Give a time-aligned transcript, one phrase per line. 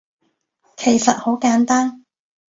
[0.77, 2.05] 其實好簡單